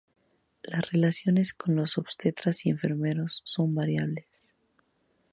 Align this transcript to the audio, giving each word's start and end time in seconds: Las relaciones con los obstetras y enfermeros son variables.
Las 0.63 0.91
relaciones 0.91 1.53
con 1.53 1.75
los 1.75 1.99
obstetras 1.99 2.65
y 2.65 2.71
enfermeros 2.71 3.43
son 3.45 3.75
variables. 3.75 4.25